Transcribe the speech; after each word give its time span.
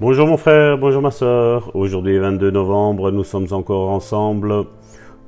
Bonjour 0.00 0.26
mon 0.26 0.38
frère, 0.38 0.78
bonjour 0.78 1.02
ma 1.02 1.10
soeur. 1.10 1.76
Aujourd'hui 1.76 2.16
22 2.16 2.50
novembre, 2.50 3.10
nous 3.10 3.22
sommes 3.22 3.48
encore 3.50 3.90
ensemble 3.90 4.64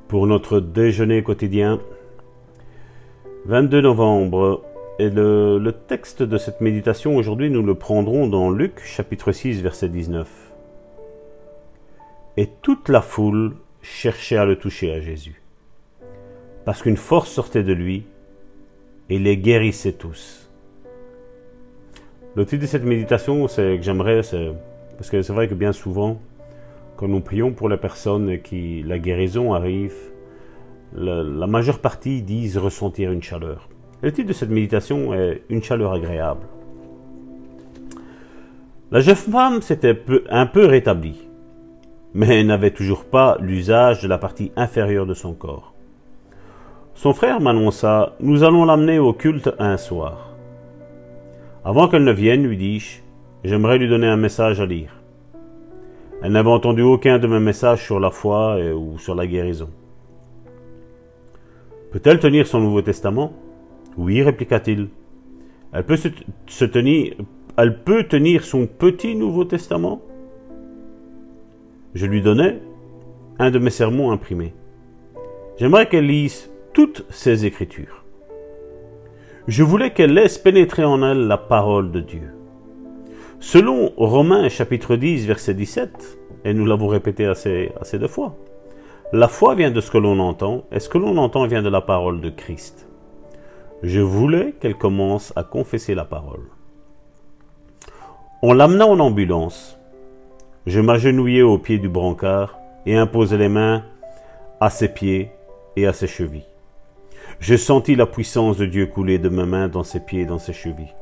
pour 0.07 0.25
notre 0.25 0.59
déjeuner 0.59 1.21
quotidien. 1.21 1.79
22 3.45 3.81
novembre, 3.81 4.63
et 4.97 5.11
le, 5.11 5.59
le 5.59 5.71
texte 5.73 6.23
de 6.23 6.39
cette 6.39 6.59
méditation 6.59 7.15
aujourd'hui, 7.15 7.51
nous 7.51 7.61
le 7.61 7.75
prendrons 7.75 8.25
dans 8.25 8.49
Luc 8.49 8.79
chapitre 8.83 9.31
6 9.31 9.61
verset 9.61 9.89
19. 9.89 10.27
Et 12.37 12.49
toute 12.63 12.89
la 12.89 13.01
foule 13.01 13.53
cherchait 13.83 14.37
à 14.37 14.45
le 14.45 14.55
toucher 14.55 14.91
à 14.91 14.99
Jésus, 14.99 15.43
parce 16.65 16.81
qu'une 16.81 16.97
force 16.97 17.29
sortait 17.29 17.61
de 17.61 17.73
lui 17.73 18.07
et 19.11 19.19
les 19.19 19.37
guérissait 19.37 19.93
tous. 19.93 20.42
Le 22.35 22.45
titre 22.47 22.63
de 22.63 22.67
cette 22.67 22.83
méditation, 22.83 23.47
c'est 23.47 23.77
que 23.77 23.83
j'aimerais, 23.83 24.21
parce 24.97 25.11
que 25.11 25.21
c'est 25.21 25.33
vrai 25.33 25.47
que 25.47 25.53
bien 25.53 25.71
souvent, 25.71 26.19
quand 26.97 27.07
nous 27.07 27.19
prions 27.19 27.51
pour 27.51 27.69
les 27.69 27.77
personnes 27.77 28.39
qui 28.41 28.81
la 28.81 28.97
guérison 28.97 29.53
arrive, 29.53 29.93
la, 30.95 31.21
la 31.21 31.45
majeure 31.45 31.77
partie 31.77 32.23
disent 32.23 32.57
ressentir 32.57 33.11
une 33.11 33.21
chaleur. 33.21 33.69
Le 34.01 34.11
titre 34.11 34.29
de 34.29 34.33
cette 34.33 34.49
méditation 34.49 35.13
est 35.13 35.43
Une 35.49 35.61
chaleur 35.61 35.93
agréable. 35.93 36.47
La 38.89 38.99
jeune 38.99 39.15
femme 39.15 39.61
s'était 39.61 40.03
un 40.29 40.47
peu 40.47 40.65
rétablie, 40.65 41.27
mais 42.15 42.43
n'avait 42.43 42.71
toujours 42.71 43.05
pas 43.05 43.37
l'usage 43.41 44.01
de 44.01 44.07
la 44.07 44.17
partie 44.17 44.51
inférieure 44.55 45.05
de 45.05 45.13
son 45.13 45.33
corps. 45.33 45.73
Son 46.95 47.13
frère 47.13 47.41
m'annonça 47.41 48.13
Nous 48.19 48.43
allons 48.43 48.65
l'amener 48.65 48.97
au 48.97 49.13
culte 49.13 49.51
un 49.59 49.77
soir. 49.77 50.32
Avant 51.65 51.87
qu'elle 51.87 52.03
ne 52.03 52.11
vienne, 52.11 52.45
lui 52.45 52.57
dis-je, 52.57 52.99
j'aimerais 53.45 53.77
lui 53.77 53.87
donner 53.87 54.07
un 54.07 54.17
message 54.17 54.59
à 54.59 54.65
lire. 54.65 55.01
Elle 56.21 56.33
n'avait 56.33 56.49
entendu 56.49 56.81
aucun 56.81 57.19
de 57.19 57.27
mes 57.27 57.39
messages 57.39 57.85
sur 57.85 58.01
la 58.01 58.11
foi 58.11 58.57
ou 58.73 58.97
sur 58.97 59.15
la 59.15 59.25
guérison. 59.25 59.69
Peut-elle 61.91 62.19
tenir 62.19 62.47
son 62.47 62.59
Nouveau 62.59 62.81
Testament? 62.81 63.31
Oui, 63.97 64.21
répliqua-t-il. 64.21 64.89
Elle 65.71 65.85
peut 67.83 68.03
tenir, 68.03 68.43
son 68.43 68.67
petit 68.67 69.15
Nouveau 69.15 69.45
Testament? 69.45 70.01
Je 71.93 72.05
lui 72.05 72.21
donnai 72.21 72.59
un 73.39 73.51
de 73.51 73.59
mes 73.59 73.69
sermons 73.69 74.11
imprimés. 74.11 74.53
J'aimerais 75.57 75.87
qu'elle 75.87 76.07
lise 76.07 76.51
toutes 76.73 77.05
ces 77.09 77.45
écritures. 77.45 78.02
Je 79.47 79.61
voulais 79.61 79.91
qu'elle 79.91 80.13
laisse 80.13 80.37
pénétrer 80.37 80.85
en 80.85 81.03
elle 81.03 81.27
la 81.27 81.37
parole 81.37 81.91
de 81.91 81.99
Dieu. 81.99 82.33
Selon 83.41 83.91
Romains 83.97 84.47
chapitre 84.47 84.95
10 84.95 85.27
verset 85.27 85.53
17, 85.53 86.17
et 86.45 86.53
nous 86.53 86.65
l'avons 86.65 86.87
répété 86.87 87.25
assez, 87.25 87.73
assez 87.81 87.99
de 87.99 88.07
fois, 88.07 88.37
la 89.11 89.27
foi 89.27 89.53
vient 89.55 89.69
de 89.69 89.81
ce 89.81 89.91
que 89.91 89.97
l'on 89.97 90.19
entend, 90.19 90.63
et 90.71 90.79
ce 90.79 90.87
que 90.87 90.97
l'on 90.97 91.17
entend 91.17 91.45
vient 91.45 91.61
de 91.61 91.67
la 91.67 91.81
parole 91.81 92.21
de 92.21 92.29
Christ. 92.29 92.87
Je 93.81 93.99
voulais 93.99 94.53
qu'elle 94.61 94.77
commence 94.77 95.33
à 95.35 95.43
confesser 95.43 95.93
la 95.93 96.05
parole. 96.05 96.47
On 98.41 98.53
l'amena 98.53 98.87
en 98.87 98.99
ambulance. 99.01 99.77
Je 100.67 100.79
m'agenouillai 100.79 101.41
au 101.41 101.57
pied 101.57 101.79
du 101.79 101.89
brancard 101.89 102.57
et 102.85 102.95
imposai 102.95 103.37
les 103.37 103.49
mains 103.49 103.83
à 104.61 104.69
ses 104.69 104.87
pieds 104.87 105.31
et 105.75 105.85
à 105.85 105.91
ses 105.91 106.07
chevilles. 106.07 106.52
Je 107.43 107.57
sentis 107.57 107.97
la 107.97 108.05
puissance 108.05 108.55
de 108.55 108.65
Dieu 108.65 108.85
couler 108.85 109.19
de 109.19 109.27
mes 109.27 109.43
mains 109.43 109.67
dans 109.67 109.83
ses 109.83 109.99
pieds 109.99 110.21
et 110.21 110.25
dans 110.25 110.39
ses 110.39 110.53
chevilles. 110.53 110.95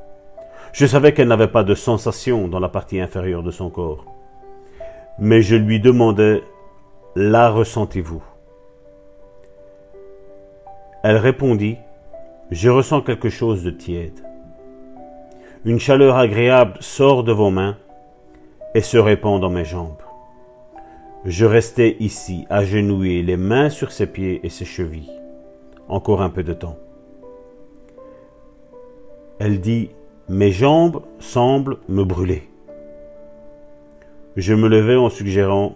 Je 0.73 0.87
savais 0.87 1.13
qu'elle 1.13 1.27
n'avait 1.27 1.47
pas 1.47 1.63
de 1.63 1.75
sensation 1.75 2.47
dans 2.47 2.59
la 2.59 2.67
partie 2.67 2.99
inférieure 2.99 3.43
de 3.43 3.51
son 3.51 3.69
corps. 3.69 4.05
Mais 5.19 5.43
je 5.43 5.55
lui 5.55 5.79
demandais, 5.79 6.41
la 7.15 7.51
ressentez-vous? 7.51 8.23
Elle 11.03 11.17
répondit, 11.17 11.77
je 12.49 12.71
ressens 12.71 13.01
quelque 13.01 13.29
chose 13.29 13.63
de 13.63 13.69
tiède. 13.69 14.25
Une 15.63 15.79
chaleur 15.79 16.17
agréable 16.17 16.73
sort 16.79 17.23
de 17.23 17.33
vos 17.33 17.51
mains 17.51 17.77
et 18.73 18.81
se 18.81 18.97
répand 18.97 19.39
dans 19.39 19.51
mes 19.51 19.65
jambes. 19.65 20.01
Je 21.23 21.45
restai 21.45 21.97
ici, 21.99 22.47
agenouillé, 22.49 23.21
les 23.21 23.37
mains 23.37 23.69
sur 23.69 23.91
ses 23.91 24.07
pieds 24.07 24.39
et 24.43 24.49
ses 24.49 24.65
chevilles 24.65 25.20
encore 25.91 26.21
un 26.21 26.29
peu 26.29 26.41
de 26.41 26.53
temps. 26.53 26.77
Elle 29.39 29.59
dit, 29.59 29.91
Mes 30.29 30.51
jambes 30.51 31.01
semblent 31.19 31.77
me 31.89 32.03
brûler. 32.03 32.49
Je 34.37 34.53
me 34.53 34.67
levai 34.67 34.95
en 34.95 35.09
suggérant, 35.09 35.75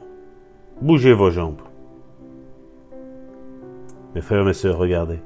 Bougez 0.81 1.13
vos 1.13 1.31
jambes. 1.31 1.61
Mes 4.13 4.21
frères 4.21 4.41
et 4.41 4.45
mes 4.45 4.53
sœurs, 4.53 4.77
regardez. 4.77 5.19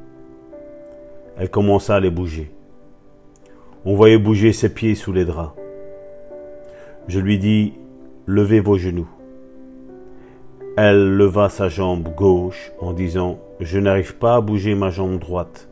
Elle 1.37 1.49
commença 1.49 1.95
à 1.95 1.99
les 1.99 2.09
bouger. 2.09 2.51
On 3.85 3.95
voyait 3.95 4.17
bouger 4.17 4.51
ses 4.51 4.73
pieds 4.73 4.95
sous 4.95 5.13
les 5.13 5.25
draps. 5.25 5.53
Je 7.07 7.19
lui 7.19 7.37
dis, 7.37 7.73
Levez 8.25 8.59
vos 8.59 8.77
genoux. 8.77 9.09
Elle 10.81 11.17
leva 11.17 11.49
sa 11.49 11.67
jambe 11.67 12.07
gauche 12.15 12.71
en 12.79 12.93
disant 12.93 13.37
je 13.59 13.79
n'arrive 13.79 14.15
pas 14.15 14.35
à 14.35 14.39
bouger 14.39 14.75
ma 14.75 14.89
jambe 14.89 15.19
droite, 15.19 15.67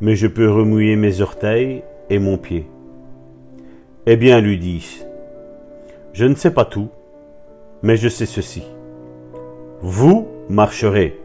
mais 0.00 0.16
je 0.16 0.26
peux 0.26 0.50
remouiller 0.50 0.96
mes 0.96 1.20
orteils 1.20 1.82
et 2.08 2.18
mon 2.18 2.38
pied. 2.38 2.66
Eh 4.06 4.16
bien, 4.16 4.40
lui 4.40 4.56
dis-je, 4.56 5.04
je 6.14 6.24
ne 6.24 6.34
sais 6.36 6.52
pas 6.52 6.64
tout, 6.64 6.88
mais 7.82 7.98
je 7.98 8.08
sais 8.08 8.24
ceci. 8.24 8.62
Vous 9.82 10.26
marcherez. 10.48 11.20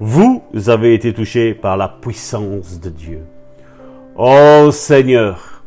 Vous 0.00 0.42
avez 0.68 0.94
été 0.94 1.12
touché 1.12 1.52
par 1.52 1.76
la 1.76 1.88
puissance 1.88 2.80
de 2.80 2.88
Dieu. 2.88 3.20
Oh 4.16 4.70
Seigneur, 4.72 5.62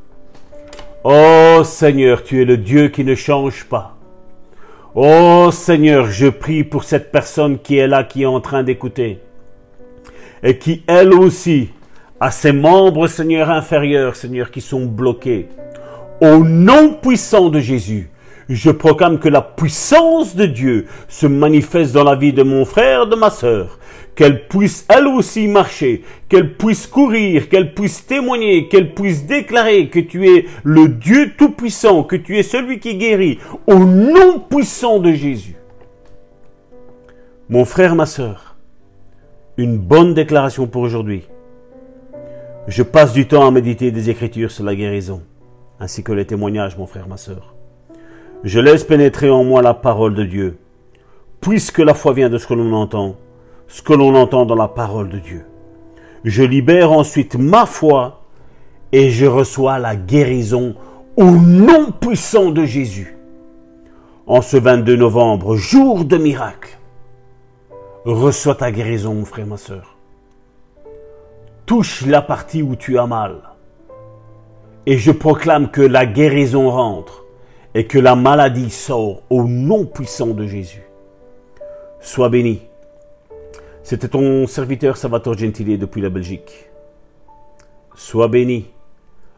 oh 1.04 1.62
Seigneur, 1.64 2.24
tu 2.24 2.42
es 2.42 2.46
le 2.46 2.58
Dieu 2.58 2.88
qui 2.88 3.04
ne 3.04 3.14
change 3.14 3.66
pas. 3.66 3.96
Oh 4.94 5.52
Seigneur, 5.54 6.08
je 6.08 6.28
prie 6.28 6.66
pour 6.66 6.84
cette 6.84 7.14
personne 7.14 7.60
qui 7.60 7.78
est 7.78 7.88
là, 7.88 8.04
qui 8.04 8.24
est 8.24 8.26
en 8.26 8.42
train 8.42 8.62
d'écouter, 8.62 9.20
et 10.44 10.58
qui 10.58 10.84
elle 10.86 11.14
aussi 11.14 11.70
a 12.20 12.30
ses 12.30 12.52
membres, 12.52 13.08
Seigneur, 13.08 13.50
inférieurs, 13.50 14.18
Seigneur, 14.18 14.52
qui 14.52 14.60
sont 14.60 14.86
bloqués. 14.86 15.48
Au 16.20 16.40
nom 16.40 16.96
puissant 16.96 17.48
de 17.48 17.62
Jésus, 17.62 18.10
je 18.50 18.70
proclame 18.70 19.20
que 19.20 19.30
la 19.30 19.42
puissance 19.42 20.36
de 20.36 20.46
Dieu 20.46 20.88
se 21.08 21.26
manifeste 21.26 21.94
dans 21.94 22.04
la 22.04 22.16
vie 22.16 22.34
de 22.34 22.44
mon 22.44 22.66
frère, 22.66 23.08
de 23.08 23.16
ma 23.16 23.30
sœur, 23.30 23.80
qu'elle 24.16 24.48
puisse 24.48 24.86
elle 24.90 25.08
aussi 25.08 25.48
marcher, 25.48 26.04
qu'elle 26.30 26.56
puisse 26.56 26.88
courir, 26.88 27.50
qu'elle 27.50 27.74
puisse 27.74 28.06
témoigner, 28.06 28.68
qu'elle 28.68 28.94
puisse 28.94 29.26
déclarer 29.26 29.90
que 29.90 30.00
tu 30.00 30.28
es 30.28 30.46
le 30.64 30.90
Dieu 30.90 31.34
Tout-Puissant, 31.38 32.04
que 32.04 32.16
tu 32.16 32.38
es 32.38 32.44
celui 32.44 32.80
qui 32.80 32.96
guérit, 32.96 33.40
au 33.68 33.80
nom 33.80 34.40
puissant 34.40 35.00
de 35.00 35.12
Jésus. 35.12 35.56
Mon 37.50 37.66
frère, 37.66 37.96
ma 37.96 38.06
sœur, 38.06 38.56
une 39.58 39.78
bonne 39.78 40.14
déclaration 40.14 40.68
pour 40.68 40.82
aujourd'hui. 40.82 41.28
Je 42.68 42.84
passe 42.84 43.14
du 43.14 43.28
temps 43.28 43.48
à 43.48 43.52
méditer 43.52 43.92
des 43.92 44.10
Écritures 44.10 44.52
sur 44.52 44.64
la 44.64 44.76
guérison, 44.76 45.22
ainsi 45.80 46.04
que 46.04 46.12
les 46.12 46.26
témoignages, 46.26 46.78
mon 46.78 46.86
frère, 46.86 47.08
ma 47.08 47.18
sœur. 47.18 47.56
Je 48.44 48.60
laisse 48.60 48.84
pénétrer 48.84 49.30
en 49.30 49.44
moi 49.44 49.62
la 49.62 49.74
parole 49.74 50.16
de 50.16 50.24
Dieu, 50.24 50.58
puisque 51.42 51.80
la 51.80 51.94
foi 51.94 52.14
vient 52.14 52.30
de 52.30 52.38
ce 52.38 52.48
que 52.48 52.54
l'on 52.54 52.74
entend, 52.74 53.16
ce 53.72 53.82
que 53.82 53.94
l'on 53.94 54.14
entend 54.16 54.46
dans 54.46 54.56
la 54.56 54.68
parole 54.68 55.08
de 55.08 55.18
Dieu. 55.18 55.46
Je 56.26 56.44
libère 56.44 56.92
ensuite 56.92 57.36
ma 57.36 57.66
foi 57.66 58.22
et 58.92 59.10
je 59.10 59.26
reçois 59.26 59.80
la 59.80 59.96
guérison 59.96 60.76
au 61.16 61.32
nom 61.32 61.92
puissant 61.92 62.52
de 62.52 62.66
Jésus. 62.66 63.16
En 64.28 64.42
ce 64.42 64.58
22 64.58 64.98
novembre, 64.98 65.56
jour 65.56 66.04
de 66.04 66.18
miracle, 66.18 66.78
reçois 68.04 68.56
ta 68.56 68.72
guérison, 68.74 69.14
mon 69.14 69.26
frère, 69.26 69.48
ma 69.48 69.58
soeur. 69.58 69.96
Touche 71.66 72.06
la 72.06 72.22
partie 72.22 72.62
où 72.62 72.76
tu 72.76 73.00
as 73.00 73.08
mal. 73.08 73.38
Et 74.86 74.98
je 74.98 75.12
proclame 75.12 75.72
que 75.72 75.82
la 75.82 76.06
guérison 76.06 76.70
rentre 76.70 77.24
et 77.74 77.88
que 77.88 78.00
la 78.00 78.16
maladie 78.16 78.70
sort 78.70 79.22
au 79.30 79.44
nom 79.44 79.86
puissant 79.86 80.28
de 80.28 80.46
Jésus. 80.46 80.84
Sois 82.02 82.28
béni. 82.28 82.62
C'était 83.92 84.08
ton 84.08 84.48
serviteur 84.48 84.96
Salvatore 84.96 85.38
Gentili 85.38 85.78
depuis 85.78 86.00
la 86.00 86.08
Belgique. 86.08 86.70
Sois 87.94 88.30
béni. 88.30 88.68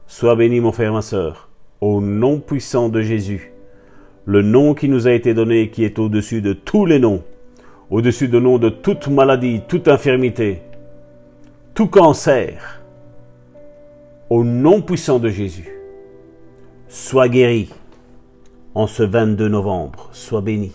Sois 0.05 0.35
béni, 0.35 0.59
mon 0.59 0.71
frère, 0.71 0.93
ma 0.93 1.01
soeur, 1.01 1.49
au 1.81 2.01
nom 2.01 2.39
puissant 2.39 2.87
de 2.87 3.01
Jésus, 3.01 3.51
le 4.25 4.43
nom 4.43 4.75
qui 4.75 4.89
nous 4.89 5.07
a 5.07 5.13
été 5.13 5.33
donné, 5.33 5.71
qui 5.71 5.83
est 5.83 5.97
au-dessus 5.97 6.43
de 6.43 6.53
tous 6.53 6.85
les 6.85 6.99
noms, 6.99 7.23
au-dessus 7.89 8.27
de 8.27 8.39
nom 8.39 8.59
de 8.59 8.69
toute 8.69 9.07
maladie, 9.07 9.63
toute 9.67 9.87
infirmité, 9.87 10.61
tout 11.73 11.87
cancer, 11.87 12.83
au 14.29 14.43
nom 14.43 14.83
puissant 14.83 15.17
de 15.17 15.29
Jésus. 15.29 15.73
Sois 16.89 17.27
guéri 17.27 17.69
en 18.75 18.85
ce 18.85 19.01
22 19.01 19.47
novembre. 19.47 20.09
Sois 20.11 20.41
béni. 20.41 20.73